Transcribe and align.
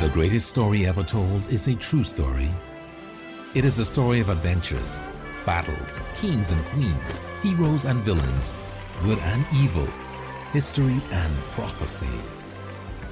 The 0.00 0.08
greatest 0.08 0.48
story 0.48 0.86
ever 0.86 1.02
told 1.02 1.46
is 1.52 1.68
a 1.68 1.74
true 1.74 2.04
story. 2.04 2.48
It 3.54 3.66
is 3.66 3.78
a 3.78 3.84
story 3.84 4.20
of 4.20 4.30
adventures, 4.30 4.98
battles, 5.44 6.00
kings 6.14 6.52
and 6.52 6.64
queens, 6.68 7.20
heroes 7.42 7.84
and 7.84 8.00
villains, 8.00 8.54
good 9.02 9.18
and 9.18 9.44
evil, 9.56 9.86
history 10.54 10.98
and 11.12 11.36
prophecy. 11.52 12.08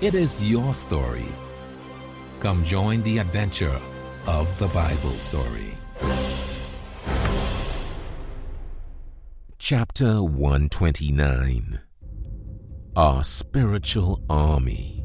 It 0.00 0.14
is 0.14 0.50
your 0.50 0.72
story. 0.72 1.26
Come 2.40 2.64
join 2.64 3.02
the 3.02 3.18
adventure 3.18 3.78
of 4.26 4.58
the 4.58 4.68
Bible 4.68 5.18
story. 5.18 5.76
Chapter 9.58 10.22
129 10.22 11.80
Our 12.96 13.22
Spiritual 13.22 14.22
Army 14.30 14.97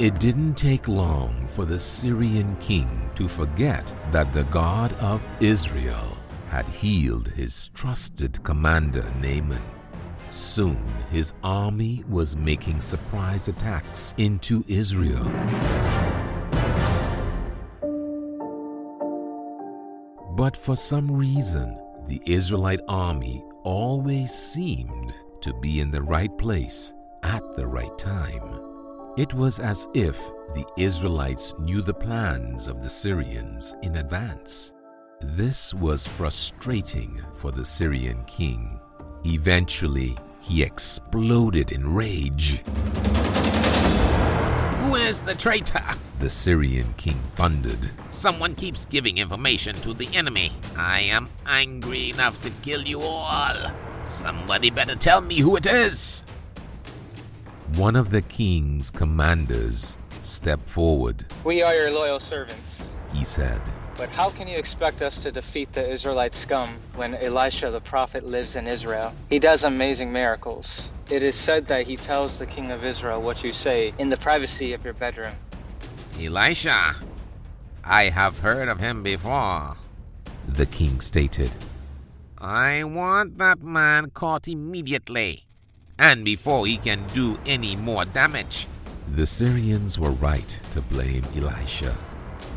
it 0.00 0.20
didn't 0.20 0.54
take 0.54 0.86
long 0.86 1.44
for 1.48 1.64
the 1.64 1.78
Syrian 1.78 2.54
king 2.56 3.10
to 3.16 3.26
forget 3.26 3.92
that 4.12 4.32
the 4.32 4.44
God 4.44 4.92
of 4.94 5.26
Israel 5.40 6.16
had 6.46 6.68
healed 6.68 7.26
his 7.28 7.68
trusted 7.70 8.40
commander 8.44 9.02
Naaman. 9.20 9.60
Soon 10.28 10.80
his 11.10 11.34
army 11.42 12.04
was 12.08 12.36
making 12.36 12.80
surprise 12.80 13.48
attacks 13.48 14.14
into 14.18 14.64
Israel. 14.68 15.24
But 20.36 20.56
for 20.56 20.76
some 20.76 21.10
reason, 21.10 21.76
the 22.06 22.22
Israelite 22.24 22.80
army 22.86 23.42
always 23.64 24.30
seemed 24.30 25.12
to 25.40 25.52
be 25.54 25.80
in 25.80 25.90
the 25.90 26.02
right 26.02 26.36
place 26.38 26.92
at 27.24 27.42
the 27.56 27.66
right 27.66 27.98
time. 27.98 28.67
It 29.18 29.34
was 29.34 29.58
as 29.58 29.88
if 29.94 30.16
the 30.54 30.64
Israelites 30.76 31.52
knew 31.58 31.82
the 31.82 31.92
plans 31.92 32.68
of 32.68 32.80
the 32.80 32.88
Syrians 32.88 33.74
in 33.82 33.96
advance. 33.96 34.72
This 35.20 35.74
was 35.74 36.06
frustrating 36.06 37.20
for 37.34 37.50
the 37.50 37.64
Syrian 37.64 38.22
king. 38.26 38.78
Eventually, 39.26 40.16
he 40.38 40.62
exploded 40.62 41.72
in 41.72 41.92
rage. 41.92 42.58
Who 44.82 44.94
is 44.94 45.20
the 45.20 45.34
traitor? 45.36 45.82
The 46.20 46.30
Syrian 46.30 46.94
king 46.96 47.18
thundered. 47.34 47.90
Someone 48.10 48.54
keeps 48.54 48.86
giving 48.86 49.18
information 49.18 49.74
to 49.82 49.94
the 49.94 50.08
enemy. 50.14 50.52
I 50.76 51.00
am 51.00 51.28
angry 51.44 52.10
enough 52.10 52.40
to 52.42 52.50
kill 52.62 52.82
you 52.82 53.00
all. 53.00 53.72
Somebody 54.06 54.70
better 54.70 54.94
tell 54.94 55.20
me 55.20 55.40
who 55.40 55.56
it 55.56 55.66
is. 55.66 56.22
One 57.76 57.96
of 57.96 58.10
the 58.10 58.22
king's 58.22 58.90
commanders 58.90 59.98
stepped 60.22 60.68
forward. 60.70 61.26
We 61.44 61.62
are 61.62 61.74
your 61.74 61.90
loyal 61.90 62.18
servants, 62.18 62.82
he 63.12 63.24
said. 63.24 63.60
But 63.96 64.08
how 64.08 64.30
can 64.30 64.48
you 64.48 64.56
expect 64.56 65.02
us 65.02 65.22
to 65.22 65.30
defeat 65.30 65.72
the 65.74 65.86
Israelite 65.86 66.34
scum 66.34 66.70
when 66.96 67.14
Elisha 67.14 67.70
the 67.70 67.80
prophet 67.80 68.24
lives 68.24 68.56
in 68.56 68.66
Israel? 68.66 69.12
He 69.28 69.38
does 69.38 69.64
amazing 69.64 70.10
miracles. 70.10 70.90
It 71.10 71.22
is 71.22 71.36
said 71.36 71.66
that 71.66 71.86
he 71.86 71.96
tells 71.96 72.38
the 72.38 72.46
king 72.46 72.70
of 72.70 72.84
Israel 72.84 73.20
what 73.20 73.44
you 73.44 73.52
say 73.52 73.92
in 73.98 74.08
the 74.08 74.16
privacy 74.16 74.72
of 74.72 74.82
your 74.82 74.94
bedroom. 74.94 75.34
Elisha? 76.18 76.94
I 77.84 78.04
have 78.04 78.38
heard 78.38 78.68
of 78.68 78.80
him 78.80 79.02
before, 79.02 79.76
the 80.48 80.66
king 80.66 81.00
stated. 81.00 81.50
I 82.38 82.84
want 82.84 83.38
that 83.38 83.62
man 83.62 84.10
caught 84.10 84.48
immediately 84.48 85.47
and 85.98 86.24
before 86.24 86.66
he 86.66 86.76
can 86.76 87.04
do 87.12 87.38
any 87.46 87.76
more 87.76 88.04
damage. 88.04 88.66
The 89.08 89.26
Syrians 89.26 89.98
were 89.98 90.10
right 90.10 90.60
to 90.70 90.80
blame 90.80 91.24
Elisha. 91.34 91.96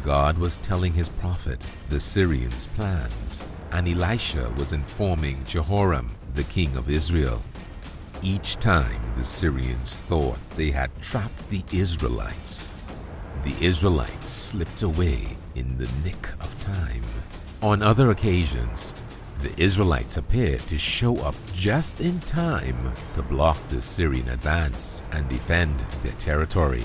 God 0.03 0.38
was 0.38 0.58
telling 0.58 0.94
his 0.94 1.09
prophet 1.09 1.64
the 1.89 1.99
Syrians' 1.99 2.67
plans, 2.67 3.43
and 3.71 3.88
Elisha 3.88 4.52
was 4.58 4.73
informing 4.73 5.43
Jehoram, 5.45 6.11
the 6.33 6.43
king 6.43 6.76
of 6.76 6.89
Israel. 6.89 7.42
Each 8.21 8.55
time 8.58 9.02
the 9.15 9.23
Syrians 9.23 10.02
thought 10.02 10.38
they 10.55 10.71
had 10.71 10.92
trapped 11.02 11.49
the 11.49 11.64
Israelites, 11.71 12.71
the 13.44 13.65
Israelites 13.65 14.30
slipped 14.30 14.83
away 14.83 15.26
in 15.55 15.76
the 15.77 15.89
nick 16.04 16.30
of 16.39 16.60
time. 16.60 17.04
On 17.64 17.82
other 17.82 18.11
occasions, 18.11 18.94
the 19.41 19.61
Israelites 19.61 20.17
appeared 20.17 20.61
to 20.67 20.77
show 20.77 21.15
up 21.17 21.35
just 21.53 22.02
in 22.02 22.19
time 22.21 22.93
to 23.15 23.21
block 23.21 23.57
the 23.69 23.81
Syrian 23.81 24.29
advance 24.29 25.03
and 25.11 25.27
defend 25.27 25.79
their 26.03 26.13
territory. 26.13 26.83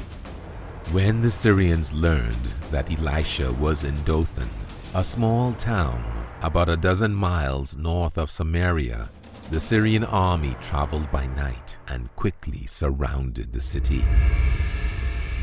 When 0.92 1.20
the 1.20 1.30
Syrians 1.30 1.92
learned 1.92 2.46
that 2.70 2.90
Elisha 2.90 3.52
was 3.54 3.84
in 3.84 3.94
Dothan, 4.04 4.48
a 4.94 5.04
small 5.04 5.52
town 5.52 6.26
about 6.42 6.68
a 6.68 6.76
dozen 6.76 7.14
miles 7.14 7.76
north 7.76 8.18
of 8.18 8.30
Samaria, 8.30 9.10
the 9.50 9.60
Syrian 9.60 10.04
army 10.04 10.56
traveled 10.60 11.10
by 11.10 11.26
night 11.28 11.78
and 11.88 12.14
quickly 12.16 12.66
surrounded 12.66 13.52
the 13.52 13.60
city. 13.60 14.04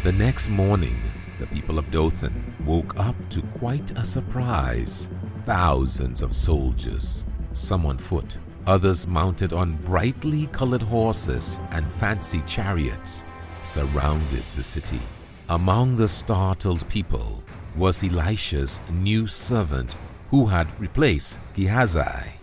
The 0.03 0.11
next 0.11 0.49
morning, 0.49 1.01
the 1.39 1.47
people 1.47 1.77
of 1.77 1.91
Dothan 1.91 2.55
woke 2.65 2.97
up 2.99 3.15
to 3.29 3.41
quite 3.41 3.91
a 3.97 4.03
surprise. 4.03 5.09
Thousands 5.45 6.21
of 6.21 6.33
soldiers, 6.33 7.25
some 7.51 7.85
on 7.85 7.97
foot, 7.97 8.37
others 8.65 9.07
mounted 9.07 9.51
on 9.51 9.75
brightly 9.83 10.47
colored 10.47 10.81
horses 10.81 11.59
and 11.71 11.91
fancy 11.91 12.39
chariots, 12.47 13.25
surrounded 13.61 14.43
the 14.55 14.63
city. 14.63 15.01
Among 15.49 15.97
the 15.97 16.07
startled 16.07 16.87
people 16.87 17.43
was 17.75 18.05
Elisha's 18.05 18.79
new 18.89 19.27
servant 19.27 19.97
who 20.29 20.45
had 20.45 20.79
replaced 20.79 21.41
Gehazi. 21.55 22.39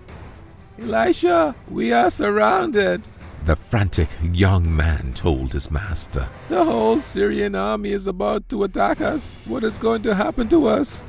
Elisha, 0.78 1.54
we 1.70 1.94
are 1.94 2.10
surrounded, 2.10 3.08
the 3.46 3.56
frantic 3.56 4.10
young 4.34 4.76
man 4.76 5.14
told 5.14 5.54
his 5.54 5.70
master. 5.70 6.28
The 6.50 6.62
whole 6.62 7.00
Syrian 7.00 7.54
army 7.54 7.92
is 7.92 8.06
about 8.06 8.46
to 8.50 8.64
attack 8.64 9.00
us. 9.00 9.34
What 9.46 9.64
is 9.64 9.78
going 9.78 10.02
to 10.02 10.14
happen 10.14 10.48
to 10.48 10.66
us? 10.66 11.02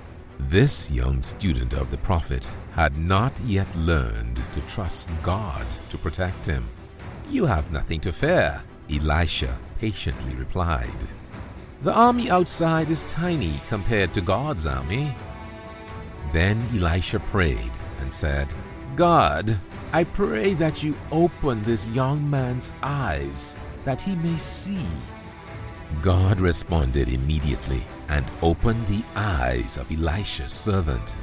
This 0.50 0.92
young 0.92 1.24
student 1.24 1.74
of 1.74 1.92
the 1.92 1.98
prophet 1.98 2.50
had 2.74 2.98
not 2.98 3.40
yet 3.46 3.74
learned 3.76 4.42
to 4.52 4.62
trust 4.62 5.10
God 5.24 5.66
to 5.90 5.98
protect 5.98 6.46
him. 6.46 6.68
You 7.30 7.46
have 7.46 7.72
nothing 7.72 8.02
to 8.02 8.12
fear, 8.12 8.62
Elisha 8.90 9.58
patiently 9.80 10.36
replied. 10.36 10.90
The 11.84 11.94
army 11.94 12.30
outside 12.30 12.90
is 12.90 13.04
tiny 13.06 13.54
compared 13.70 14.14
to 14.14 14.22
God's 14.22 14.68
army. 14.68 15.16
Then 16.34 16.62
Elisha 16.76 17.20
prayed 17.20 17.72
and 18.02 18.14
said, 18.14 18.54
God, 18.96 19.58
I 19.94 20.04
pray 20.04 20.54
that 20.56 20.84
you 20.84 20.98
open 21.12 21.64
this 21.64 21.88
young 21.90 22.30
man's 22.30 22.72
eyes 22.84 23.58
that 23.86 24.02
he 24.02 24.16
may 24.18 24.36
see. 24.36 24.86
God 26.02 26.42
responded 26.42 27.10
immediately 27.10 27.84
and 28.10 28.26
opened 28.42 28.88
the 28.88 29.04
eyes 29.16 29.78
of 29.78 29.92
Elisha's 29.92 30.52
servant. 30.52 31.16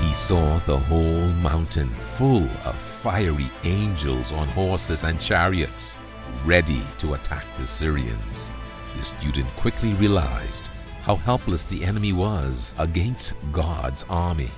He 0.00 0.14
saw 0.14 0.58
the 0.58 0.78
whole 0.78 1.28
mountain 1.28 1.88
full 1.90 2.48
of 2.64 2.74
fiery 2.80 3.50
angels 3.64 4.32
on 4.32 4.48
horses 4.48 5.04
and 5.04 5.20
chariots, 5.20 5.96
ready 6.44 6.82
to 6.98 7.14
attack 7.14 7.46
the 7.58 7.66
Syrians. 7.66 8.52
The 8.96 9.04
student 9.04 9.48
quickly 9.56 9.94
realized 9.94 10.68
how 11.02 11.16
helpless 11.16 11.64
the 11.64 11.84
enemy 11.84 12.12
was 12.12 12.74
against 12.78 13.34
God's 13.52 14.04
army. 14.10 14.50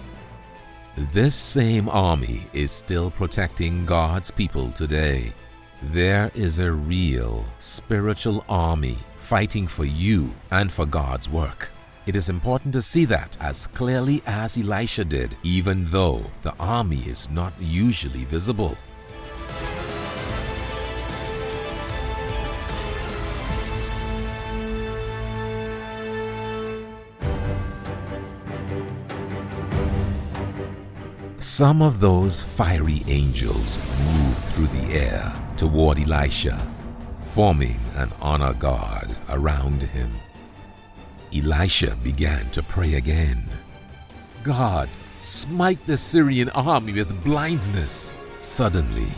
This 0.97 1.35
same 1.35 1.89
army 1.89 2.47
is 2.53 2.71
still 2.71 3.11
protecting 3.11 3.87
God's 3.87 4.31
people 4.31 4.71
today. 4.73 5.33
There 5.91 6.31
is 6.35 6.61
a 6.61 6.71
real 6.71 7.45
spiritual 7.59 8.45
army 8.49 8.99
fighting 9.17 9.67
for 9.67 9.85
you 9.85 10.31
and 10.53 10.71
for 10.71 10.87
God's 10.87 11.29
work. 11.29 11.71
It 12.07 12.15
is 12.15 12.29
important 12.31 12.73
to 12.75 12.83
see 12.83 13.05
that 13.07 13.37
as 13.41 13.67
clearly 13.67 14.23
as 14.25 14.57
Elisha 14.57 15.05
did, 15.05 15.37
even 15.43 15.87
though 15.91 16.25
the 16.43 16.55
army 16.61 17.01
is 17.01 17.29
not 17.31 17.53
usually 17.61 18.25
visible. 18.25 18.79
Some 31.43 31.83
of 31.83 31.99
those 31.99 32.41
fiery 32.41 33.03
angels 33.09 33.81
moved 34.15 34.39
through 34.39 34.69
the 34.69 34.95
air 34.95 35.35
toward 35.57 35.99
Elisha, 35.99 36.57
forming 37.33 37.81
an 37.97 38.13
honor 38.21 38.55
guard 38.55 39.11
around 39.29 39.83
him. 39.83 40.15
Elisha 41.35 41.97
began 41.97 42.49
to 42.51 42.63
pray 42.63 42.95
again. 42.95 43.43
God, 44.45 44.89
smite 45.19 45.85
the 45.85 45.97
Syrian 45.97 46.49
army 46.51 46.93
with 46.93 47.25
blindness. 47.25 48.15
Suddenly, 48.39 49.11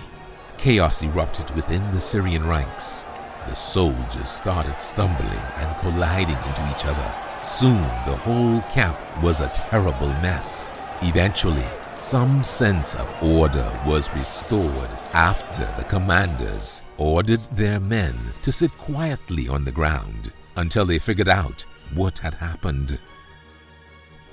chaos 0.56 1.02
erupted 1.02 1.54
within 1.54 1.82
the 1.92 2.00
Syrian 2.00 2.48
ranks. 2.48 3.04
The 3.48 3.54
soldiers 3.54 4.30
started 4.30 4.80
stumbling 4.80 5.28
and 5.58 5.76
colliding 5.80 6.38
into 6.38 6.70
each 6.74 6.86
other. 6.86 7.14
Soon 7.42 7.82
the 8.06 8.16
whole 8.16 8.62
camp 8.72 8.96
was 9.22 9.42
a 9.42 9.50
terrible 9.50 10.08
mess. 10.22 10.72
Eventually, 11.02 11.66
some 11.94 12.42
sense 12.42 12.96
of 12.96 13.22
order 13.22 13.70
was 13.86 14.14
restored 14.14 14.90
after 15.12 15.64
the 15.76 15.84
commanders 15.84 16.82
ordered 16.98 17.40
their 17.52 17.78
men 17.78 18.14
to 18.42 18.50
sit 18.50 18.76
quietly 18.78 19.48
on 19.48 19.64
the 19.64 19.72
ground 19.72 20.32
until 20.56 20.84
they 20.84 20.98
figured 20.98 21.28
out 21.28 21.64
what 21.94 22.18
had 22.18 22.34
happened. 22.34 22.98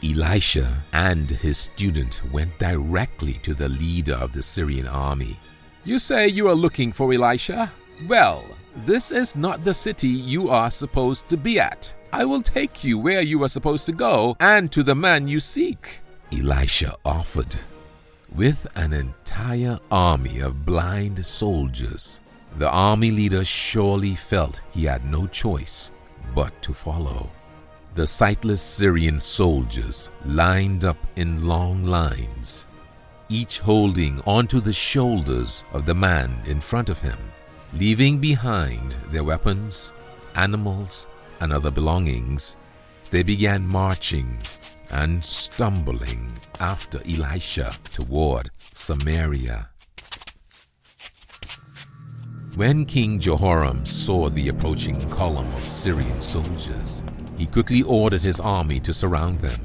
Elisha 0.04 0.84
and 0.94 1.30
his 1.30 1.60
student 1.60 2.22
went 2.31 2.58
directly 2.58 3.34
to 3.34 3.54
the 3.54 3.69
leader 3.69 4.16
of 4.16 4.34
the 4.34 4.42
Syrian 4.42 4.88
army. 4.88 5.40
You 5.84 6.00
say 6.00 6.28
you 6.28 6.48
are 6.48 6.56
looking 6.56 6.92
for 6.92 7.13
Elisha? 7.13 7.72
Well, 8.08 8.44
this 8.86 9.12
is 9.12 9.36
not 9.36 9.63
the 9.63 9.74
city 9.74 10.08
you 10.08 10.50
are 10.50 10.72
supposed 10.72 11.28
to 11.28 11.38
be 11.38 11.60
at. 11.60 11.94
I 12.12 12.25
will 12.25 12.42
take 12.42 12.84
you 12.84 12.98
where 12.98 13.22
you 13.22 13.44
are 13.44 13.50
supposed 13.50 13.86
to 13.86 13.92
go 13.92 14.36
and 14.40 14.72
to 14.72 14.81
the 14.81 14.96
man 14.96 15.28
you 15.28 15.40
seek. 15.40 16.00
Elisha 16.33 16.95
offered. 17.04 17.56
With 18.33 18.66
an 18.75 18.94
entire 18.94 19.78
army 19.92 20.39
of 20.39 20.66
blind 20.66 21.25
soldiers, 21.25 22.22
the 22.57 22.69
army 22.69 23.12
leader 23.12 23.44
surely 23.44 24.16
felt 24.16 24.62
he 24.72 24.86
had 24.86 25.06
no 25.06 25.28
choice 25.28 25.92
but 26.33 26.62
to 26.62 26.74
follow. 26.74 27.30
The 27.95 28.07
sightless 28.07 28.62
Syrian 28.62 29.19
soldiers 29.19 30.10
lined 30.25 30.86
up 30.86 30.98
in 31.18 31.45
long 31.45 31.86
lines, 31.86 32.66
each 33.27 33.60
holding 33.60 34.22
onto 34.22 34.62
the 34.62 34.74
shoulders 34.74 35.66
of 35.74 35.86
the 35.86 35.95
man 35.95 36.34
in 36.45 36.62
front 36.62 36.89
of 36.89 37.01
him, 37.01 37.18
leaving 37.74 38.19
behind 38.19 38.95
their 39.12 39.25
weapons, 39.25 39.94
animals, 40.36 41.07
and 41.42 41.51
other 41.51 41.72
belongings. 41.72 42.56
They 43.10 43.24
began 43.24 43.68
marching 43.68 44.38
and 44.91 45.23
stumbling 45.23 46.31
after 46.59 46.99
Elisha 47.07 47.73
toward 47.93 48.49
Samaria. 48.73 49.69
When 52.55 52.85
King 52.85 53.19
Jehoram 53.19 53.85
saw 53.85 54.29
the 54.29 54.49
approaching 54.49 55.09
column 55.09 55.47
of 55.47 55.65
Syrian 55.65 56.19
soldiers, 56.19 57.03
he 57.38 57.47
quickly 57.47 57.81
ordered 57.81 58.21
his 58.21 58.41
army 58.41 58.79
to 58.81 58.93
surround 58.93 59.39
them. 59.39 59.59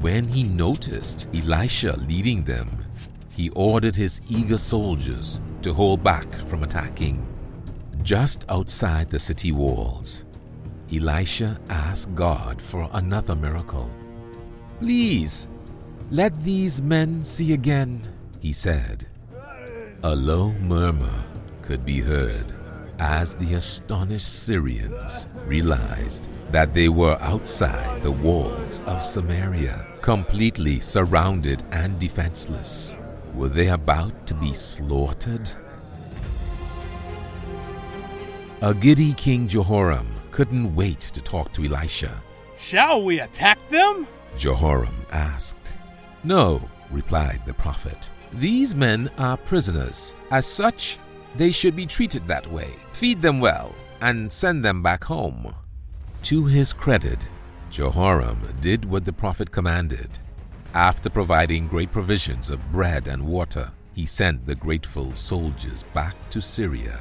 When 0.00 0.26
he 0.26 0.42
noticed 0.42 1.28
Elisha 1.32 1.96
leading 1.96 2.42
them, 2.42 2.68
he 3.30 3.50
ordered 3.50 3.94
his 3.94 4.20
eager 4.28 4.58
soldiers 4.58 5.40
to 5.62 5.72
hold 5.72 6.02
back 6.02 6.32
from 6.46 6.64
attacking. 6.64 7.24
Just 8.02 8.44
outside 8.48 9.10
the 9.10 9.18
city 9.18 9.52
walls, 9.52 10.24
Elisha 10.92 11.60
asked 11.68 12.14
God 12.14 12.60
for 12.60 12.88
another 12.92 13.36
miracle. 13.36 13.88
Please, 14.80 15.48
let 16.10 16.38
these 16.44 16.80
men 16.80 17.22
see 17.22 17.52
again, 17.52 18.00
he 18.40 18.52
said. 18.52 19.06
A 20.04 20.14
low 20.14 20.52
murmur 20.52 21.24
could 21.62 21.84
be 21.84 22.00
heard 22.00 22.54
as 23.00 23.34
the 23.34 23.54
astonished 23.54 24.44
Syrians 24.44 25.28
realized 25.46 26.28
that 26.50 26.72
they 26.72 26.88
were 26.88 27.16
outside 27.20 28.02
the 28.02 28.10
walls 28.10 28.80
of 28.86 29.04
Samaria, 29.04 29.86
completely 30.00 30.80
surrounded 30.80 31.62
and 31.72 31.98
defenseless. 31.98 32.98
Were 33.34 33.48
they 33.48 33.68
about 33.68 34.26
to 34.28 34.34
be 34.34 34.54
slaughtered? 34.54 35.50
A 38.62 38.74
giddy 38.74 39.12
King 39.14 39.46
Jehoram 39.46 40.08
couldn't 40.30 40.74
wait 40.74 41.00
to 41.00 41.20
talk 41.20 41.52
to 41.52 41.64
Elisha. 41.64 42.22
Shall 42.56 43.04
we 43.04 43.20
attack 43.20 43.58
them? 43.70 44.06
Jehoram 44.38 45.04
asked. 45.10 45.72
No, 46.22 46.62
replied 46.90 47.42
the 47.44 47.54
prophet. 47.54 48.10
These 48.34 48.74
men 48.74 49.10
are 49.18 49.36
prisoners. 49.36 50.14
As 50.30 50.46
such, 50.46 50.98
they 51.36 51.50
should 51.50 51.74
be 51.74 51.86
treated 51.86 52.26
that 52.28 52.50
way. 52.52 52.70
Feed 52.92 53.20
them 53.20 53.40
well 53.40 53.74
and 54.00 54.32
send 54.32 54.64
them 54.64 54.82
back 54.82 55.02
home. 55.04 55.54
To 56.22 56.44
his 56.46 56.72
credit, 56.72 57.26
Jehoram 57.70 58.40
did 58.60 58.84
what 58.84 59.04
the 59.04 59.12
prophet 59.12 59.50
commanded. 59.50 60.18
After 60.72 61.10
providing 61.10 61.66
great 61.66 61.90
provisions 61.90 62.50
of 62.50 62.72
bread 62.72 63.08
and 63.08 63.26
water, 63.26 63.72
he 63.94 64.06
sent 64.06 64.46
the 64.46 64.54
grateful 64.54 65.14
soldiers 65.14 65.82
back 65.94 66.14
to 66.30 66.40
Syria. 66.40 67.00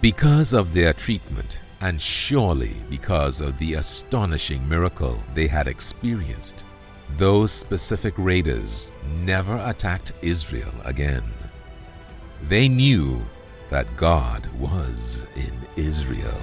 Because 0.00 0.54
of 0.54 0.72
their 0.72 0.92
treatment, 0.92 1.60
and 1.84 2.00
surely 2.00 2.72
because 2.88 3.42
of 3.42 3.58
the 3.58 3.74
astonishing 3.74 4.66
miracle 4.66 5.22
they 5.34 5.46
had 5.46 5.68
experienced, 5.68 6.64
those 7.18 7.52
specific 7.52 8.14
raiders 8.16 8.90
never 9.22 9.62
attacked 9.66 10.14
Israel 10.22 10.72
again. 10.86 11.22
They 12.48 12.68
knew 12.68 13.20
that 13.68 13.86
God 13.98 14.46
was 14.58 15.26
in 15.36 15.52
Israel. 15.76 16.40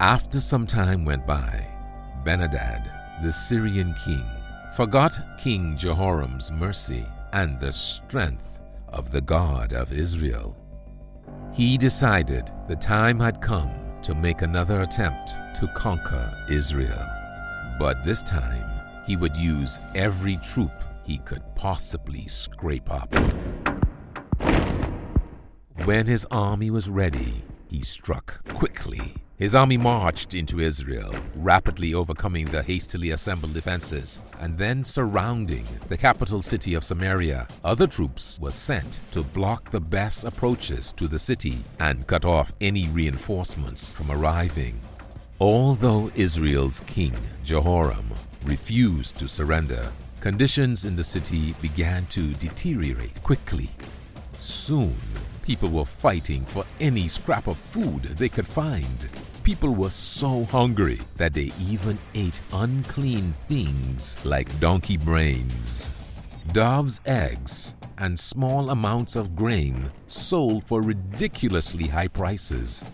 After 0.00 0.38
some 0.38 0.66
time 0.66 1.06
went 1.06 1.26
by, 1.26 1.66
Ben-hadad, 2.26 3.22
the 3.22 3.32
Syrian 3.32 3.94
king, 4.04 4.22
forgot 4.76 5.18
King 5.38 5.74
Jehoram's 5.74 6.52
mercy 6.52 7.06
and 7.32 7.58
the 7.58 7.72
strength 7.72 8.60
of 8.88 9.10
the 9.10 9.22
God 9.22 9.72
of 9.72 9.90
Israel. 9.90 10.54
He 11.54 11.78
decided 11.78 12.50
the 12.68 12.76
time 12.76 13.18
had 13.18 13.40
come 13.40 13.70
to 14.02 14.14
make 14.14 14.42
another 14.42 14.82
attempt 14.82 15.28
to 15.54 15.66
conquer 15.74 16.30
Israel. 16.50 17.08
But 17.78 18.04
this 18.04 18.22
time, 18.22 18.68
he 19.06 19.16
would 19.16 19.34
use 19.34 19.80
every 19.94 20.36
troop 20.44 20.84
he 21.06 21.16
could 21.20 21.42
possibly 21.54 22.26
scrape 22.26 22.90
up. 22.90 23.14
When 25.86 26.06
his 26.06 26.26
army 26.30 26.68
was 26.70 26.90
ready, 26.90 27.42
he 27.66 27.80
struck 27.80 28.46
quickly. 28.52 29.14
His 29.38 29.54
army 29.54 29.76
marched 29.76 30.32
into 30.32 30.60
Israel, 30.60 31.14
rapidly 31.34 31.92
overcoming 31.92 32.46
the 32.46 32.62
hastily 32.62 33.10
assembled 33.10 33.52
defenses 33.52 34.22
and 34.40 34.56
then 34.56 34.82
surrounding 34.82 35.66
the 35.88 35.96
capital 35.98 36.40
city 36.40 36.72
of 36.72 36.82
Samaria. 36.82 37.46
Other 37.62 37.86
troops 37.86 38.40
were 38.40 38.50
sent 38.50 39.00
to 39.10 39.22
block 39.22 39.70
the 39.70 39.80
best 39.80 40.24
approaches 40.24 40.90
to 40.94 41.06
the 41.06 41.18
city 41.18 41.58
and 41.80 42.06
cut 42.06 42.24
off 42.24 42.54
any 42.62 42.88
reinforcements 42.88 43.92
from 43.92 44.10
arriving. 44.10 44.80
Although 45.38 46.10
Israel's 46.14 46.80
king, 46.86 47.14
Jehoram, 47.44 48.10
refused 48.46 49.18
to 49.18 49.28
surrender, 49.28 49.92
conditions 50.20 50.86
in 50.86 50.96
the 50.96 51.04
city 51.04 51.54
began 51.60 52.06
to 52.06 52.32
deteriorate 52.36 53.22
quickly. 53.22 53.68
Soon, 54.38 54.96
people 55.42 55.68
were 55.68 55.84
fighting 55.84 56.42
for 56.46 56.64
any 56.80 57.06
scrap 57.06 57.46
of 57.48 57.58
food 57.58 58.02
they 58.02 58.30
could 58.30 58.46
find. 58.46 59.10
People 59.46 59.76
were 59.76 59.90
so 59.90 60.42
hungry 60.42 60.98
that 61.18 61.32
they 61.32 61.52
even 61.60 61.96
ate 62.16 62.40
unclean 62.52 63.32
things 63.46 64.18
like 64.24 64.58
donkey 64.58 64.96
brains. 64.96 65.88
Dove's 66.50 67.00
eggs 67.06 67.76
and 67.98 68.18
small 68.18 68.70
amounts 68.70 69.14
of 69.14 69.36
grain 69.36 69.92
sold 70.08 70.64
for 70.64 70.82
ridiculously 70.82 71.86
high 71.86 72.08
prices. 72.08 72.84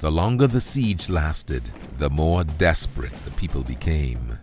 The 0.00 0.12
longer 0.12 0.46
the 0.46 0.60
siege 0.60 1.08
lasted, 1.08 1.70
the 1.96 2.10
more 2.10 2.44
desperate 2.44 3.14
the 3.24 3.30
people 3.30 3.62
became. 3.62 4.38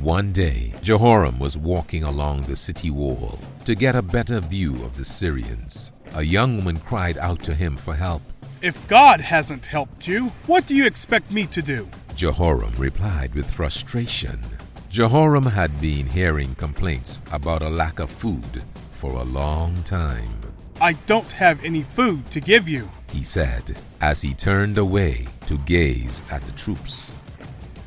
One 0.00 0.32
day, 0.32 0.74
Jehoram 0.82 1.38
was 1.38 1.56
walking 1.56 2.02
along 2.02 2.42
the 2.42 2.56
city 2.56 2.90
wall 2.90 3.38
to 3.64 3.76
get 3.76 3.94
a 3.94 4.02
better 4.02 4.40
view 4.40 4.84
of 4.84 4.96
the 4.96 5.04
Syrians. 5.04 5.92
A 6.14 6.22
young 6.24 6.56
woman 6.56 6.80
cried 6.80 7.16
out 7.16 7.44
to 7.44 7.54
him 7.54 7.76
for 7.76 7.94
help. 7.94 8.22
If 8.66 8.88
God 8.88 9.20
hasn't 9.20 9.66
helped 9.66 10.08
you, 10.08 10.32
what 10.46 10.66
do 10.66 10.74
you 10.74 10.86
expect 10.86 11.30
me 11.30 11.46
to 11.46 11.62
do? 11.62 11.88
Jehoram 12.16 12.74
replied 12.76 13.32
with 13.32 13.48
frustration. 13.48 14.40
Jehoram 14.88 15.46
had 15.46 15.80
been 15.80 16.04
hearing 16.04 16.52
complaints 16.56 17.20
about 17.30 17.62
a 17.62 17.68
lack 17.68 18.00
of 18.00 18.10
food 18.10 18.64
for 18.90 19.12
a 19.12 19.22
long 19.22 19.84
time. 19.84 20.40
I 20.80 20.94
don't 21.06 21.30
have 21.30 21.64
any 21.64 21.82
food 21.84 22.28
to 22.32 22.40
give 22.40 22.68
you, 22.68 22.90
he 23.12 23.22
said 23.22 23.76
as 24.00 24.20
he 24.20 24.34
turned 24.34 24.78
away 24.78 25.28
to 25.46 25.58
gaze 25.58 26.24
at 26.32 26.42
the 26.44 26.50
troops. 26.50 27.16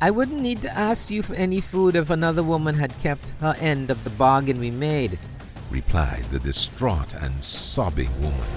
I 0.00 0.10
wouldn't 0.10 0.40
need 0.40 0.62
to 0.62 0.74
ask 0.74 1.10
you 1.10 1.22
for 1.22 1.34
any 1.34 1.60
food 1.60 1.94
if 1.94 2.08
another 2.08 2.42
woman 2.42 2.76
had 2.76 2.98
kept 3.00 3.34
her 3.42 3.54
end 3.60 3.90
of 3.90 4.02
the 4.02 4.16
bargain 4.16 4.58
we 4.58 4.70
made, 4.70 5.18
replied 5.70 6.24
the 6.30 6.38
distraught 6.38 7.12
and 7.12 7.44
sobbing 7.44 8.18
woman. 8.22 8.48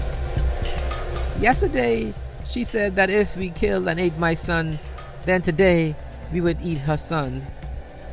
Yesterday, 1.40 2.14
she 2.48 2.64
said 2.64 2.96
that 2.96 3.10
if 3.10 3.36
we 3.36 3.50
killed 3.50 3.88
and 3.88 3.98
ate 4.00 4.16
my 4.18 4.34
son, 4.34 4.78
then 5.24 5.42
today 5.42 5.94
we 6.32 6.40
would 6.40 6.60
eat 6.62 6.78
her 6.78 6.96
son. 6.96 7.44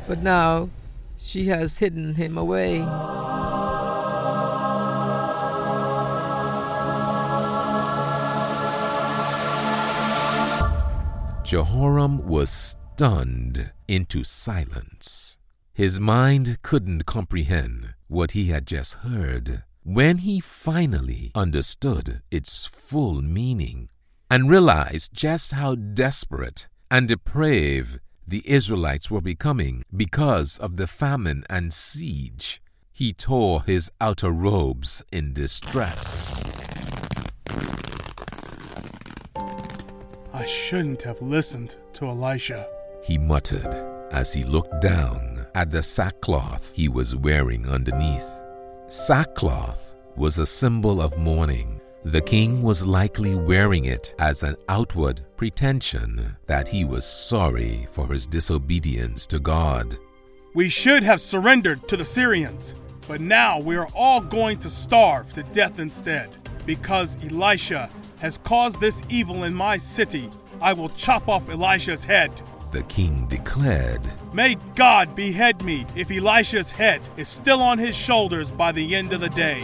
But 0.06 0.22
now 0.22 0.68
She 1.24 1.46
has 1.46 1.78
hidden 1.78 2.16
him 2.16 2.36
away. 2.36 2.80
Jehoram 11.44 12.26
was 12.26 12.50
stunned 12.50 13.72
into 13.86 14.24
silence. 14.24 15.38
His 15.72 16.00
mind 16.00 16.58
couldn't 16.62 17.06
comprehend 17.06 17.94
what 18.08 18.32
he 18.32 18.46
had 18.46 18.66
just 18.66 18.94
heard. 18.94 19.62
When 19.84 20.18
he 20.18 20.38
finally 20.38 21.32
understood 21.34 22.22
its 22.30 22.66
full 22.66 23.20
meaning 23.20 23.88
and 24.30 24.48
realized 24.48 25.12
just 25.12 25.54
how 25.54 25.74
desperate 25.74 26.68
and 26.88 27.08
depraved 27.08 27.98
the 28.24 28.48
Israelites 28.48 29.10
were 29.10 29.20
becoming 29.20 29.82
because 29.94 30.56
of 30.58 30.76
the 30.76 30.86
famine 30.86 31.42
and 31.50 31.72
siege, 31.72 32.62
he 32.92 33.12
tore 33.12 33.64
his 33.64 33.90
outer 34.00 34.30
robes 34.30 35.02
in 35.10 35.32
distress. 35.32 36.44
I 40.32 40.44
shouldn't 40.46 41.02
have 41.02 41.20
listened 41.20 41.74
to 41.94 42.06
Elisha. 42.06 42.68
He 43.02 43.18
muttered 43.18 43.74
as 44.12 44.32
he 44.32 44.44
looked 44.44 44.80
down 44.80 45.44
at 45.56 45.72
the 45.72 45.82
sackcloth 45.82 46.72
he 46.76 46.88
was 46.88 47.16
wearing 47.16 47.66
underneath. 47.66 48.41
Sackcloth 48.92 49.94
was 50.16 50.36
a 50.36 50.44
symbol 50.44 51.00
of 51.00 51.16
mourning. 51.16 51.80
The 52.04 52.20
king 52.20 52.60
was 52.60 52.86
likely 52.86 53.34
wearing 53.34 53.86
it 53.86 54.14
as 54.18 54.42
an 54.42 54.54
outward 54.68 55.22
pretension 55.38 56.36
that 56.46 56.68
he 56.68 56.84
was 56.84 57.06
sorry 57.06 57.88
for 57.90 58.06
his 58.08 58.26
disobedience 58.26 59.26
to 59.28 59.38
God. 59.38 59.96
We 60.52 60.68
should 60.68 61.04
have 61.04 61.22
surrendered 61.22 61.88
to 61.88 61.96
the 61.96 62.04
Syrians, 62.04 62.74
but 63.08 63.22
now 63.22 63.58
we 63.58 63.76
are 63.76 63.88
all 63.94 64.20
going 64.20 64.58
to 64.58 64.68
starve 64.68 65.32
to 65.32 65.42
death 65.42 65.78
instead. 65.78 66.28
Because 66.66 67.16
Elisha 67.24 67.88
has 68.20 68.36
caused 68.44 68.78
this 68.78 69.00
evil 69.08 69.44
in 69.44 69.54
my 69.54 69.78
city, 69.78 70.28
I 70.60 70.74
will 70.74 70.90
chop 70.90 71.30
off 71.30 71.48
Elisha's 71.48 72.04
head. 72.04 72.30
The 72.72 72.82
king 72.84 73.26
declared, 73.26 74.00
May 74.32 74.56
God 74.74 75.14
behead 75.14 75.62
me 75.62 75.84
if 75.94 76.10
Elisha's 76.10 76.70
head 76.70 77.02
is 77.18 77.28
still 77.28 77.60
on 77.60 77.76
his 77.76 77.94
shoulders 77.94 78.50
by 78.50 78.72
the 78.72 78.96
end 78.96 79.12
of 79.12 79.20
the 79.20 79.28
day. 79.28 79.60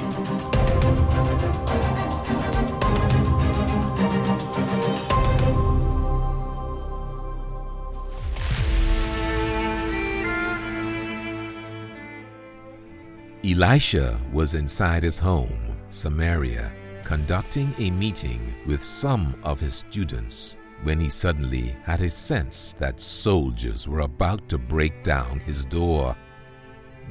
Elisha 13.43 14.21
was 14.35 14.55
inside 14.55 15.03
his 15.03 15.19
home, 15.19 15.59
Samaria, 15.89 16.71
conducting 17.05 17.75
a 17.79 17.91
meeting 17.91 18.55
with 18.67 18.85
some 18.85 19.35
of 19.45 19.59
his 19.59 19.75
students 19.75 20.58
when 20.83 21.01
he 21.01 21.09
suddenly 21.09 21.77
had 21.85 22.01
a 22.01 22.11
sense 22.11 22.73
that 22.75 23.01
soldiers 23.01 23.89
were 23.89 24.01
about 24.01 24.49
to 24.49 24.59
break 24.59 25.03
down 25.03 25.41
his 25.41 25.65
door. 25.65 26.17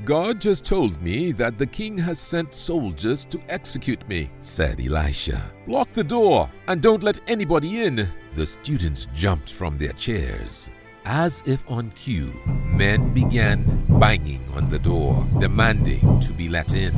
God 0.05 0.39
just 0.39 0.63
told 0.63 1.01
me 1.01 1.31
that 1.33 1.57
the 1.57 1.65
king 1.65 1.97
has 1.97 2.19
sent 2.19 2.53
soldiers 2.53 3.25
to 3.25 3.39
execute 3.49 4.07
me, 4.07 4.29
said 4.41 4.79
Elisha. 4.79 5.41
Lock 5.65 5.91
the 5.93 6.03
door 6.03 6.49
and 6.67 6.81
don't 6.81 7.03
let 7.03 7.19
anybody 7.27 7.83
in. 7.83 8.07
The 8.35 8.45
students 8.45 9.07
jumped 9.15 9.51
from 9.51 9.77
their 9.77 9.93
chairs. 9.93 10.69
As 11.05 11.41
if 11.45 11.63
on 11.71 11.91
cue, 11.91 12.33
men 12.45 13.13
began 13.13 13.63
banging 13.99 14.43
on 14.53 14.69
the 14.69 14.77
door, 14.77 15.25
demanding 15.39 16.19
to 16.19 16.33
be 16.33 16.47
let 16.49 16.73
in. 16.73 16.93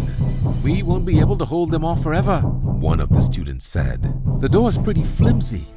We 0.63 0.83
won't 0.83 1.05
be 1.05 1.19
able 1.19 1.38
to 1.38 1.45
hold 1.45 1.71
them 1.71 1.85
off 1.85 2.03
forever, 2.03 2.41
one 2.41 2.99
of 2.99 3.09
the 3.09 3.21
students 3.21 3.65
said. 3.65 4.01
The 4.41 4.49
door's 4.49 4.77
pretty 4.77 5.03
flimsy. 5.03 5.67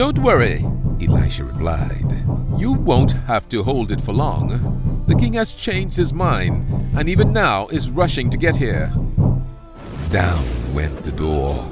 Don't 0.00 0.20
worry, 0.20 0.64
Elisha 1.02 1.44
replied. 1.44 2.10
You 2.56 2.72
won't 2.72 3.12
have 3.28 3.50
to 3.50 3.62
hold 3.62 3.92
it 3.92 4.00
for 4.00 4.14
long. 4.14 5.04
The 5.06 5.14
king 5.14 5.34
has 5.34 5.52
changed 5.52 5.94
his 5.94 6.14
mind 6.14 6.66
and 6.96 7.06
even 7.06 7.34
now 7.34 7.68
is 7.68 7.90
rushing 7.90 8.30
to 8.30 8.38
get 8.38 8.56
here. 8.56 8.90
Down 10.10 10.42
went 10.72 10.96
the 11.02 11.12
door. 11.12 11.70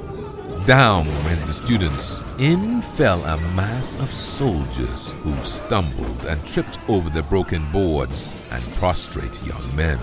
Down 0.67 1.07
went 1.25 1.43
the 1.47 1.53
students. 1.55 2.21
In 2.37 2.83
fell 2.83 3.25
a 3.25 3.37
mass 3.55 3.97
of 3.97 4.13
soldiers 4.13 5.13
who 5.23 5.35
stumbled 5.41 6.27
and 6.27 6.45
tripped 6.45 6.77
over 6.87 7.09
the 7.09 7.23
broken 7.23 7.65
boards 7.71 8.29
and 8.51 8.63
prostrate 8.75 9.43
young 9.43 9.75
men. 9.75 9.97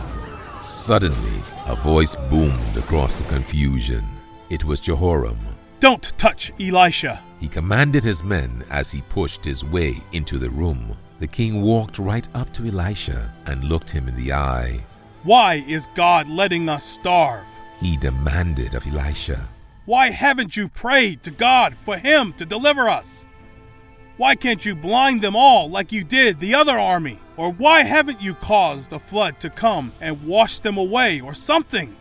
Suddenly, 0.58 1.42
a 1.66 1.76
voice 1.76 2.16
boomed 2.28 2.76
across 2.76 3.14
the 3.14 3.28
confusion. 3.32 4.04
It 4.50 4.64
was 4.64 4.80
Jehoram. 4.80 5.55
Don't 5.80 6.16
touch 6.18 6.52
Elisha! 6.60 7.22
He 7.40 7.48
commanded 7.48 8.02
his 8.02 8.24
men 8.24 8.64
as 8.70 8.90
he 8.90 9.02
pushed 9.02 9.44
his 9.44 9.64
way 9.64 9.96
into 10.12 10.38
the 10.38 10.50
room. 10.50 10.96
The 11.18 11.26
king 11.26 11.62
walked 11.62 11.98
right 11.98 12.26
up 12.34 12.52
to 12.54 12.66
Elisha 12.66 13.32
and 13.46 13.64
looked 13.64 13.90
him 13.90 14.08
in 14.08 14.16
the 14.16 14.32
eye. 14.32 14.84
Why 15.22 15.64
is 15.66 15.88
God 15.94 16.28
letting 16.28 16.68
us 16.68 16.84
starve? 16.84 17.44
He 17.80 17.96
demanded 17.96 18.74
of 18.74 18.86
Elisha. 18.86 19.48
Why 19.84 20.10
haven't 20.10 20.56
you 20.56 20.68
prayed 20.68 21.22
to 21.22 21.30
God 21.30 21.74
for 21.74 21.96
him 21.96 22.32
to 22.34 22.46
deliver 22.46 22.88
us? 22.88 23.26
Why 24.16 24.34
can't 24.34 24.64
you 24.64 24.74
blind 24.74 25.20
them 25.20 25.36
all 25.36 25.68
like 25.68 25.92
you 25.92 26.02
did 26.02 26.40
the 26.40 26.54
other 26.54 26.78
army? 26.78 27.18
Or 27.36 27.52
why 27.52 27.82
haven't 27.82 28.22
you 28.22 28.34
caused 28.34 28.92
a 28.92 28.98
flood 28.98 29.38
to 29.40 29.50
come 29.50 29.92
and 30.00 30.26
wash 30.26 30.60
them 30.60 30.78
away 30.78 31.20
or 31.20 31.34
something? 31.34 31.94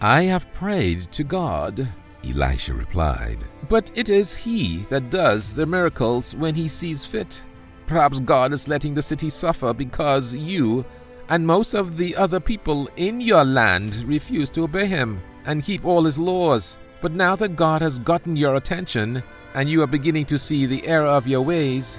I 0.00 0.24
have 0.24 0.52
prayed 0.52 1.00
to 1.12 1.24
God, 1.24 1.88
Elisha 2.24 2.74
replied. 2.74 3.44
But 3.68 3.90
it 3.96 4.08
is 4.10 4.36
He 4.36 4.78
that 4.90 5.10
does 5.10 5.54
the 5.54 5.66
miracles 5.66 6.34
when 6.36 6.54
He 6.54 6.68
sees 6.68 7.04
fit. 7.04 7.42
Perhaps 7.86 8.20
God 8.20 8.52
is 8.52 8.68
letting 8.68 8.94
the 8.94 9.02
city 9.02 9.30
suffer 9.30 9.72
because 9.72 10.34
you 10.34 10.84
and 11.28 11.46
most 11.46 11.74
of 11.74 11.96
the 11.96 12.16
other 12.16 12.40
people 12.40 12.88
in 12.96 13.20
your 13.20 13.44
land 13.44 13.96
refuse 14.06 14.50
to 14.50 14.64
obey 14.64 14.86
Him 14.86 15.20
and 15.46 15.62
keep 15.62 15.84
all 15.84 16.04
His 16.04 16.18
laws. 16.18 16.78
But 17.00 17.12
now 17.12 17.36
that 17.36 17.56
God 17.56 17.82
has 17.82 17.98
gotten 17.98 18.36
your 18.36 18.56
attention 18.56 19.22
and 19.54 19.68
you 19.68 19.82
are 19.82 19.86
beginning 19.86 20.26
to 20.26 20.38
see 20.38 20.66
the 20.66 20.86
error 20.86 21.06
of 21.06 21.26
your 21.26 21.42
ways, 21.42 21.98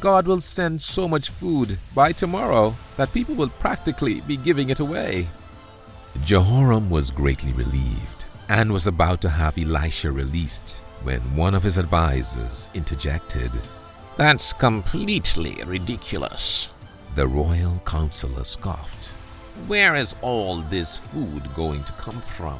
God 0.00 0.26
will 0.26 0.40
send 0.40 0.80
so 0.80 1.06
much 1.06 1.28
food 1.28 1.78
by 1.94 2.12
tomorrow 2.12 2.74
that 2.96 3.12
people 3.12 3.34
will 3.34 3.50
practically 3.50 4.22
be 4.22 4.36
giving 4.36 4.70
it 4.70 4.80
away. 4.80 5.28
Jehoram 6.24 6.90
was 6.90 7.10
greatly 7.10 7.52
relieved 7.52 8.19
and 8.50 8.72
was 8.72 8.88
about 8.88 9.20
to 9.20 9.30
have 9.30 9.56
Elisha 9.56 10.10
released 10.10 10.78
when 11.04 11.20
one 11.36 11.54
of 11.54 11.62
his 11.62 11.78
advisers 11.78 12.68
interjected. 12.74 13.52
That's 14.16 14.52
completely 14.52 15.62
ridiculous. 15.64 16.68
The 17.14 17.28
royal 17.28 17.80
counselor 17.86 18.42
scoffed. 18.42 19.06
Where 19.68 19.94
is 19.94 20.16
all 20.20 20.62
this 20.62 20.96
food 20.96 21.54
going 21.54 21.84
to 21.84 21.92
come 21.92 22.20
from? 22.22 22.58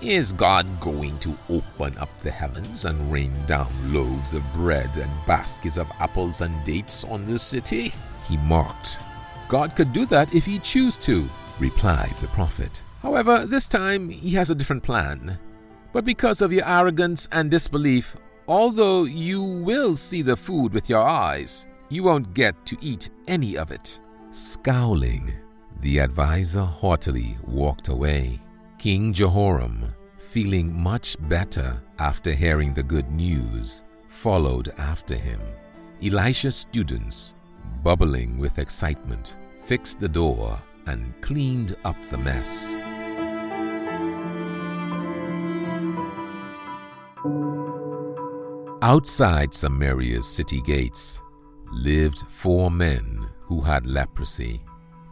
Is 0.00 0.32
God 0.32 0.80
going 0.80 1.18
to 1.18 1.38
open 1.50 1.98
up 1.98 2.08
the 2.22 2.30
heavens 2.30 2.86
and 2.86 3.12
rain 3.12 3.34
down 3.46 3.68
loaves 3.92 4.32
of 4.32 4.42
bread 4.54 4.96
and 4.96 5.10
baskets 5.26 5.76
of 5.76 5.92
apples 5.98 6.40
and 6.40 6.64
dates 6.64 7.04
on 7.04 7.26
the 7.26 7.38
city? 7.38 7.92
He 8.26 8.38
mocked. 8.38 8.98
God 9.46 9.76
could 9.76 9.92
do 9.92 10.06
that 10.06 10.34
if 10.34 10.46
he 10.46 10.58
chose 10.58 10.96
to, 10.98 11.28
replied 11.58 12.14
the 12.22 12.28
prophet. 12.28 12.82
However, 13.02 13.46
this 13.46 13.66
time 13.66 14.08
he 14.08 14.30
has 14.30 14.50
a 14.50 14.54
different 14.54 14.82
plan. 14.82 15.38
But 15.92 16.04
because 16.04 16.40
of 16.40 16.52
your 16.52 16.66
arrogance 16.66 17.28
and 17.32 17.50
disbelief, 17.50 18.16
although 18.46 19.04
you 19.04 19.42
will 19.42 19.96
see 19.96 20.22
the 20.22 20.36
food 20.36 20.72
with 20.72 20.88
your 20.88 21.02
eyes, 21.02 21.66
you 21.88 22.04
won't 22.04 22.34
get 22.34 22.64
to 22.66 22.76
eat 22.80 23.10
any 23.26 23.56
of 23.56 23.70
it. 23.70 23.98
Scowling, 24.30 25.32
the 25.80 26.00
adviser 26.00 26.62
haughtily 26.62 27.36
walked 27.44 27.88
away. 27.88 28.38
King 28.78 29.12
Jehoram, 29.12 29.92
feeling 30.16 30.72
much 30.72 31.16
better 31.28 31.82
after 31.98 32.32
hearing 32.32 32.72
the 32.72 32.82
good 32.82 33.10
news, 33.10 33.82
followed 34.08 34.68
after 34.78 35.16
him. 35.16 35.40
Elisha's 36.02 36.56
students, 36.56 37.34
bubbling 37.82 38.38
with 38.38 38.58
excitement, 38.58 39.36
fixed 39.64 40.00
the 40.00 40.08
door 40.08 40.60
and 40.86 41.14
cleaned 41.20 41.76
up 41.84 41.96
the 42.10 42.18
mess. 42.18 42.76
Outside 48.82 49.52
Samaria's 49.52 50.26
city 50.26 50.60
gates 50.62 51.22
lived 51.72 52.24
four 52.28 52.70
men 52.70 53.28
who 53.42 53.60
had 53.60 53.86
leprosy. 53.86 54.62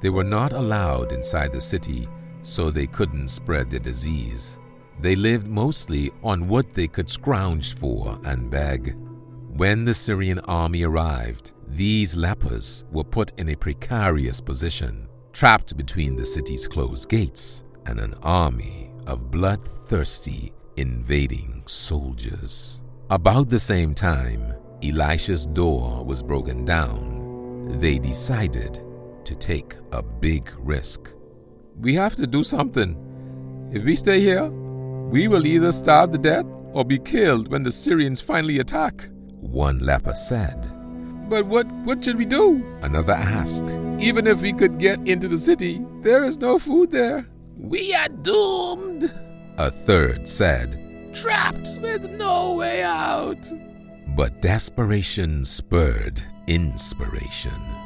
They 0.00 0.10
were 0.10 0.25
not 0.25 0.52
allowed 0.52 1.12
inside 1.12 1.52
the 1.52 1.60
city 1.60 2.08
so 2.42 2.70
they 2.70 2.87
couldn't 2.87 3.28
spread 3.28 3.68
the 3.70 3.78
disease. 3.78 4.58
They 5.00 5.14
lived 5.14 5.48
mostly 5.48 6.10
on 6.22 6.48
what 6.48 6.70
they 6.70 6.88
could 6.88 7.08
scrounge 7.08 7.75
for 7.75 8.18
and 8.25 8.50
beg. 8.50 8.96
When 9.48 9.84
the 9.84 9.94
Syrian 9.94 10.38
army 10.40 10.82
arrived, 10.82 11.52
these 11.68 12.16
lepers 12.16 12.84
were 12.90 13.04
put 13.04 13.38
in 13.38 13.50
a 13.50 13.56
precarious 13.56 14.40
position. 14.40 15.07
Trapped 15.32 15.76
between 15.76 16.16
the 16.16 16.26
city's 16.26 16.66
closed 16.66 17.08
gates 17.08 17.62
and 17.87 18.00
an 18.00 18.14
army 18.23 18.90
of 19.06 19.30
bloodthirsty, 19.30 20.52
invading 20.76 21.62
soldiers. 21.66 22.82
About 23.11 23.49
the 23.49 23.58
same 23.58 23.94
time, 23.94 24.54
Elisha's 24.82 25.47
door 25.47 26.04
was 26.04 26.23
broken 26.23 26.64
down. 26.64 27.78
They 27.80 27.99
decided 27.99 28.82
to 29.25 29.35
take 29.35 29.76
a 29.92 30.02
big 30.02 30.50
risk. 30.58 31.11
We 31.80 31.94
have 31.94 32.16
to 32.16 32.26
do 32.26 32.44
something. 32.44 32.97
If 33.73 33.85
we 33.85 33.97
stay 33.97 34.20
here, 34.20 34.49
we 34.49 35.28
will 35.28 35.47
either 35.47 35.73
starve 35.73 36.11
to 36.12 36.18
death 36.18 36.47
or 36.73 36.85
be 36.85 36.99
killed 36.99 37.50
when 37.50 37.62
the 37.62 37.73
Syrians 37.73 38.20
finally 38.20 38.58
attack, 38.58 39.08
one 39.40 39.78
leper 39.78 40.14
said. 40.14 40.77
But 41.28 41.44
what, 41.47 41.66
what 41.85 42.02
should 42.02 42.16
we 42.16 42.25
do? 42.25 42.64
Another 42.82 43.12
asked. 43.12 43.64
Even 43.99 44.26
if 44.26 44.40
we 44.40 44.52
could 44.52 44.78
get 44.78 45.06
into 45.06 45.28
the 45.28 45.37
city, 45.37 45.85
there 46.00 46.25
is 46.25 46.38
no 46.38 46.58
food 46.58 46.90
there. 46.90 47.26
We 47.56 47.94
are 47.94 48.08
doomed, 48.08 49.12
a 49.58 49.70
third 49.70 50.26
said. 50.26 51.12
Trapped 51.12 51.70
with 51.82 52.08
no 52.11 52.54
way 52.54 52.82
out. 52.82 53.50
But 54.16 54.40
desperation 54.40 55.44
spurred 55.44 56.23
inspiration. 56.47 57.77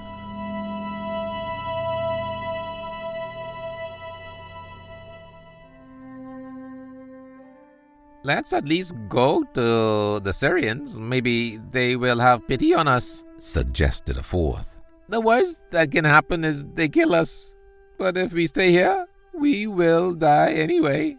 Let's 8.25 8.53
at 8.53 8.69
least 8.69 8.95
go 9.09 9.43
to 9.55 10.21
the 10.21 10.33
Syrians. 10.33 10.97
Maybe 10.99 11.59
they 11.73 11.97
will 11.97 12.21
have 12.21 12.47
pity 12.47 12.73
on 12.73 12.87
us, 12.87 13.25
suggested 13.39 14.17
a 14.17 14.23
fourth. 14.23 14.81
The 15.09 15.21
worst 15.21 15.61
that 15.73 15.91
can 15.91 16.05
happen 16.05 16.45
is 16.45 16.65
they 16.65 16.89
kill 16.89 17.17
us. 17.17 17.57
But 17.99 18.17
if 18.17 18.33
we 18.33 18.47
stay 18.47 18.71
here, 18.71 19.07
we 19.35 19.67
will 19.67 20.15
die 20.15 20.53
anyway. 20.53 21.17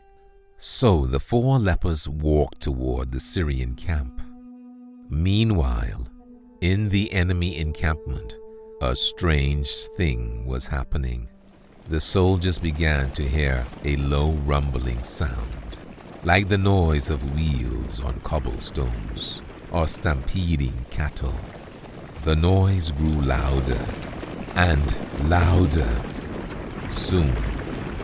So 0.57 1.05
the 1.05 1.19
four 1.19 1.59
lepers 1.59 2.07
walked 2.07 2.61
toward 2.61 3.11
the 3.11 3.19
Syrian 3.19 3.75
camp. 3.75 4.21
Meanwhile, 5.09 6.07
in 6.61 6.87
the 6.87 7.11
enemy 7.11 7.57
encampment, 7.57 8.37
a 8.81 8.95
strange 8.95 9.69
thing 9.97 10.45
was 10.45 10.67
happening. 10.67 11.27
The 11.89 11.99
soldiers 11.99 12.59
began 12.59 13.11
to 13.11 13.27
hear 13.27 13.67
a 13.83 13.97
low 13.97 14.31
rumbling 14.45 15.03
sound 15.03 15.62
like 16.25 16.47
the 16.47 16.57
noise 16.57 17.09
of 17.09 17.35
wheels 17.35 17.99
on 17.99 18.19
cobblestones 18.21 19.41
or 19.71 19.85
stampeding 19.87 20.85
cattle. 20.89 21.35
The 22.23 22.35
noise 22.35 22.91
grew 22.91 23.21
louder 23.21 23.85
and 24.55 25.29
louder. 25.29 26.01
Soon, 26.87 27.35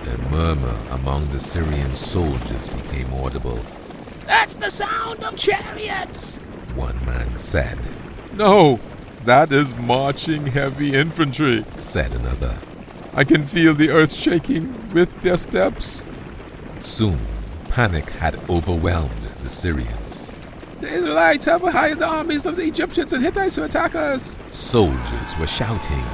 a 0.05 0.17
murmur 0.29 0.77
among 0.89 1.29
the 1.29 1.39
Syrian 1.39 1.95
soldiers 1.95 2.67
became 2.67 3.13
audible. 3.13 3.59
That's 4.25 4.57
the 4.57 4.69
sound 4.69 5.23
of 5.23 5.37
chariots, 5.37 6.37
one 6.75 7.03
man 7.05 7.37
said. 7.37 7.79
No, 8.33 8.81
that 9.23 9.53
is 9.53 9.73
marching 9.75 10.47
heavy 10.47 10.93
infantry, 10.93 11.63
said 11.77 12.13
another. 12.13 12.59
I 13.13 13.23
can 13.23 13.45
feel 13.45 13.73
the 13.73 13.91
earth 13.91 14.13
shaking 14.13 14.91
with 14.93 15.21
their 15.21 15.37
steps. 15.37 16.05
Soon, 16.79 17.19
Panic 17.69 18.09
had 18.09 18.35
overwhelmed 18.49 19.29
the 19.41 19.49
Syrians. 19.49 20.31
The 20.81 20.87
Israelites 20.87 21.45
have 21.45 21.61
hired 21.61 21.99
the 21.99 22.07
armies 22.07 22.45
of 22.45 22.55
the 22.55 22.63
Egyptians 22.63 23.13
and 23.13 23.23
Hittites 23.23 23.55
to 23.55 23.65
attack 23.65 23.95
us. 23.95 24.37
Soldiers 24.49 25.37
were 25.37 25.47
shouting. 25.47 26.05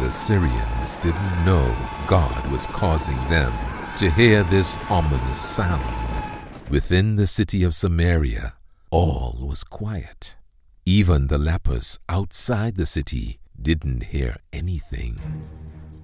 The 0.00 0.10
Syrians 0.10 0.96
didn't 0.96 1.44
know 1.44 1.76
God 2.08 2.50
was 2.50 2.66
causing 2.68 3.16
them 3.28 3.52
to 3.96 4.10
hear 4.10 4.42
this 4.44 4.78
ominous 4.88 5.40
sound. 5.40 6.40
Within 6.70 7.16
the 7.16 7.26
city 7.26 7.62
of 7.62 7.74
Samaria, 7.74 8.54
all 8.90 9.36
was 9.40 9.62
quiet. 9.62 10.36
Even 10.86 11.26
the 11.26 11.38
lepers 11.38 11.98
outside 12.08 12.76
the 12.76 12.86
city 12.86 13.38
didn't 13.60 14.04
hear 14.04 14.36
anything. 14.52 15.18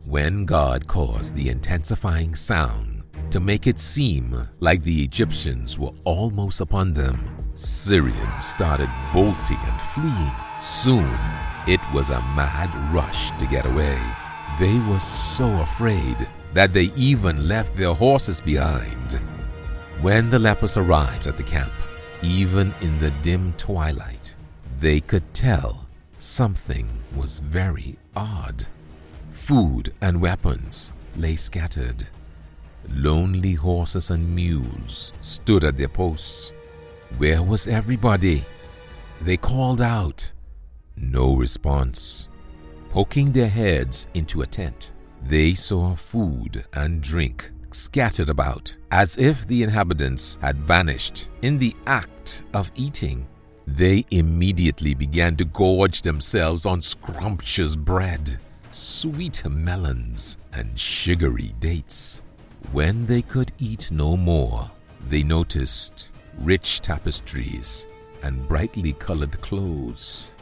When 0.04 0.44
God 0.44 0.86
caused 0.86 1.34
the 1.34 1.48
intensifying 1.48 2.34
sound 2.34 2.99
to 3.30 3.40
make 3.40 3.66
it 3.66 3.78
seem 3.78 4.48
like 4.58 4.82
the 4.82 5.02
Egyptians 5.02 5.78
were 5.78 5.92
almost 6.04 6.60
upon 6.60 6.92
them, 6.92 7.18
Syrians 7.54 8.44
started 8.44 8.90
bolting 9.12 9.58
and 9.62 9.80
fleeing. 9.80 10.34
Soon, 10.60 11.18
it 11.68 11.80
was 11.92 12.10
a 12.10 12.20
mad 12.34 12.74
rush 12.92 13.30
to 13.38 13.46
get 13.46 13.66
away. 13.66 14.00
They 14.58 14.78
were 14.80 14.98
so 14.98 15.48
afraid 15.60 16.28
that 16.54 16.72
they 16.72 16.90
even 16.96 17.46
left 17.46 17.76
their 17.76 17.94
horses 17.94 18.40
behind. 18.40 19.12
When 20.00 20.30
the 20.30 20.38
lepers 20.38 20.76
arrived 20.76 21.26
at 21.26 21.36
the 21.36 21.42
camp, 21.42 21.72
even 22.22 22.74
in 22.80 22.98
the 22.98 23.12
dim 23.22 23.54
twilight, 23.56 24.34
they 24.80 25.00
could 25.00 25.32
tell 25.34 25.86
something 26.18 26.88
was 27.14 27.38
very 27.38 27.96
odd. 28.16 28.66
Food 29.30 29.92
and 30.00 30.20
weapons 30.20 30.92
lay 31.16 31.36
scattered. 31.36 32.08
Lonely 32.88 33.54
horses 33.54 34.10
and 34.10 34.34
mules 34.34 35.12
stood 35.20 35.64
at 35.64 35.76
their 35.76 35.88
posts. 35.88 36.52
Where 37.18 37.42
was 37.42 37.68
everybody? 37.68 38.44
They 39.20 39.36
called 39.36 39.82
out. 39.82 40.32
No 40.96 41.34
response. 41.36 42.28
Poking 42.90 43.32
their 43.32 43.48
heads 43.48 44.06
into 44.14 44.42
a 44.42 44.46
tent, 44.46 44.92
they 45.22 45.54
saw 45.54 45.94
food 45.94 46.64
and 46.72 47.00
drink 47.02 47.50
scattered 47.72 48.28
about, 48.28 48.76
as 48.90 49.16
if 49.16 49.46
the 49.46 49.62
inhabitants 49.62 50.38
had 50.40 50.56
vanished. 50.56 51.28
In 51.42 51.58
the 51.58 51.74
act 51.86 52.42
of 52.54 52.70
eating, 52.74 53.26
they 53.66 54.04
immediately 54.10 54.94
began 54.94 55.36
to 55.36 55.44
gorge 55.44 56.02
themselves 56.02 56.66
on 56.66 56.80
scrumptious 56.80 57.76
bread, 57.76 58.40
sweet 58.70 59.44
melons, 59.48 60.38
and 60.52 60.78
sugary 60.78 61.54
dates. 61.60 62.22
When 62.72 63.06
they 63.06 63.22
could 63.22 63.52
eat 63.58 63.90
no 63.90 64.16
more, 64.16 64.70
they 65.08 65.22
noticed 65.22 66.08
rich 66.38 66.80
tapestries 66.80 67.86
and 68.22 68.46
brightly 68.46 68.92
colored 68.92 69.40
clothes. 69.40 70.34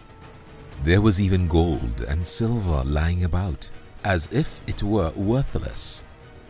There 0.84 1.00
was 1.00 1.20
even 1.20 1.48
gold 1.48 2.02
and 2.08 2.26
silver 2.26 2.82
lying 2.84 3.24
about, 3.24 3.70
as 4.04 4.30
if 4.32 4.62
it 4.66 4.82
were 4.82 5.10
worthless. 5.16 6.04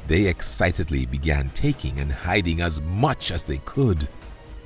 They 0.07 0.27
excitedly 0.27 1.07
began 1.07 1.51
taking 1.51 2.01
and 2.01 2.13
hiding 2.13 2.61
as 2.61 2.83
much 2.83 3.31
as 3.31 3.45
they 3.45 3.59
could. 3.59 4.09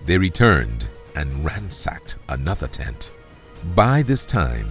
They 0.07 0.19
returned 0.19 0.88
and 1.15 1.45
ransacked 1.45 2.17
another 2.29 2.69
tent. 2.69 3.12
By 3.75 4.03
this 4.03 4.25
time, 4.25 4.69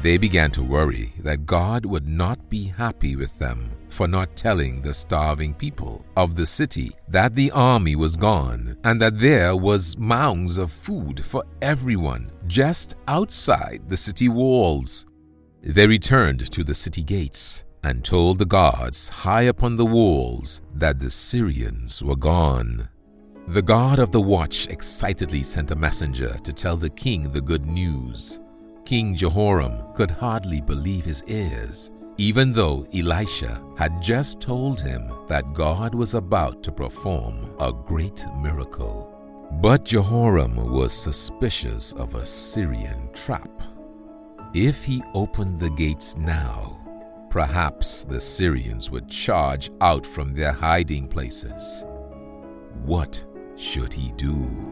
they 0.00 0.16
began 0.18 0.50
to 0.52 0.62
worry 0.62 1.12
that 1.20 1.46
God 1.46 1.86
would 1.86 2.08
not 2.08 2.41
be 2.52 2.64
happy 2.64 3.16
with 3.16 3.38
them 3.38 3.70
for 3.88 4.06
not 4.06 4.36
telling 4.36 4.82
the 4.82 4.92
starving 4.92 5.54
people 5.54 6.04
of 6.18 6.36
the 6.36 6.44
city 6.44 6.92
that 7.08 7.34
the 7.34 7.50
army 7.52 7.96
was 7.96 8.14
gone 8.14 8.76
and 8.84 9.00
that 9.00 9.18
there 9.18 9.56
was 9.56 9.96
mounds 9.96 10.58
of 10.58 10.70
food 10.70 11.24
for 11.24 11.42
everyone 11.62 12.30
just 12.46 12.94
outside 13.08 13.80
the 13.88 13.96
city 13.96 14.28
walls. 14.28 15.06
They 15.62 15.86
returned 15.86 16.52
to 16.52 16.62
the 16.62 16.74
city 16.74 17.02
gates 17.02 17.64
and 17.84 18.04
told 18.04 18.36
the 18.36 18.44
guards 18.44 19.08
high 19.08 19.44
upon 19.54 19.76
the 19.76 19.86
walls 19.86 20.60
that 20.74 21.00
the 21.00 21.10
Syrians 21.10 22.02
were 22.02 22.16
gone. 22.16 22.86
The 23.48 23.62
guard 23.62 23.98
of 23.98 24.12
the 24.12 24.20
watch 24.20 24.68
excitedly 24.68 25.42
sent 25.42 25.70
a 25.70 25.82
messenger 25.86 26.36
to 26.44 26.52
tell 26.52 26.76
the 26.76 26.90
king 26.90 27.32
the 27.32 27.40
good 27.40 27.64
news. 27.64 28.40
King 28.84 29.14
Jehoram 29.14 29.94
could 29.94 30.10
hardly 30.10 30.60
believe 30.60 31.06
his 31.06 31.24
ears, 31.28 31.90
even 32.22 32.52
though 32.52 32.86
Elisha 32.94 33.60
had 33.76 34.00
just 34.00 34.40
told 34.40 34.80
him 34.80 35.12
that 35.26 35.52
God 35.54 35.92
was 35.92 36.14
about 36.14 36.62
to 36.62 36.70
perform 36.70 37.52
a 37.58 37.72
great 37.72 38.24
miracle. 38.40 39.08
But 39.60 39.84
Jehoram 39.86 40.54
was 40.54 40.92
suspicious 40.92 41.92
of 41.94 42.14
a 42.14 42.24
Syrian 42.24 43.10
trap. 43.12 43.50
If 44.54 44.84
he 44.84 45.02
opened 45.14 45.58
the 45.58 45.70
gates 45.70 46.16
now, 46.16 46.78
perhaps 47.28 48.04
the 48.04 48.20
Syrians 48.20 48.88
would 48.88 49.08
charge 49.08 49.72
out 49.80 50.06
from 50.06 50.32
their 50.32 50.52
hiding 50.52 51.08
places. 51.08 51.84
What 52.84 53.24
should 53.56 53.92
he 53.92 54.12
do? 54.12 54.71